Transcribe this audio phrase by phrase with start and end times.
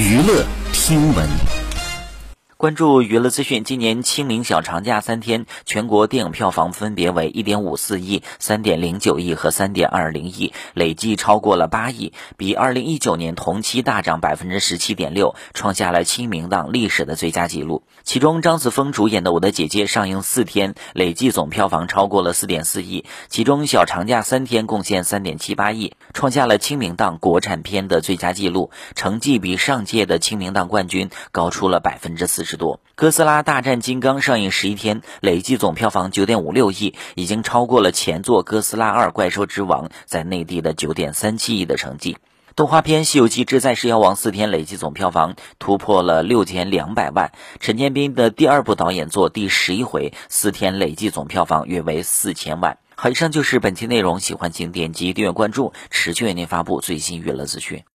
[0.00, 1.59] 娱乐听闻。
[2.60, 17.82] 关注娱乐资讯，今年清明小长假三天，全国电影票房分别为一点五四亿、三点零九亿和三点二零亿，累计超过了八亿，比二零一九年同期大涨百分之十七点六，创下了清明档历史的最佳纪录。
[18.02, 32.49] 其中，张子枫主演的《我的姐姐》上映四天，累计总票房超过了四点四亿，其中小长假三天贡献三点七八亿，创下了清明档国产片的最佳纪录，成绩比上届的清明档冠军高出了百分之四。
[32.56, 42.16] 多，《哥斯拉大战金刚》上映十一天，累计总票房九点五六亿，已经超过了前作《哥斯拉二：怪兽之王》在内地的九点三七亿的成绩。
[42.56, 47.32] 动画片《西游记之再世妖王》四天累计总票房突破了六千两百万。
[47.58, 52.78] 陈建斌的第二部导演作《第十一回》四天累计总票房约为四千万。
[52.96, 57.84] 好，以上就是本期内容，喜欢请点击订阅关注，持续为您发布最新娱乐资讯。